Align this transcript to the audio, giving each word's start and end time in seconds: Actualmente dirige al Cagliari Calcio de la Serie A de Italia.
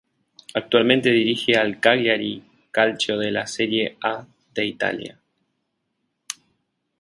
Actualmente 0.55 1.11
dirige 1.11 1.55
al 1.55 1.79
Cagliari 1.79 2.43
Calcio 2.71 3.19
de 3.19 3.29
la 3.29 3.45
Serie 3.45 3.97
A 4.01 4.25
de 4.55 4.65
Italia. 4.65 5.19